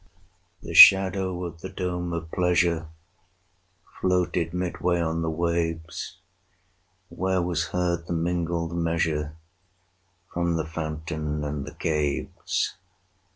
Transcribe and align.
30 0.61 0.67
The 0.69 0.73
shadow 0.73 1.43
of 1.43 1.61
the 1.61 1.69
dome 1.69 2.11
of 2.11 2.31
pleasure 2.31 2.87
Floated 3.99 4.51
midway 4.51 4.99
on 4.99 5.21
the 5.21 5.29
waves; 5.29 6.17
Where 7.09 7.39
was 7.39 7.67
heard 7.67 8.07
the 8.07 8.13
mingled 8.13 8.75
measure 8.75 9.37
From 10.33 10.55
the 10.55 10.65
fountain 10.65 11.43
and 11.43 11.65
the 11.67 11.75
caves. 11.75 12.77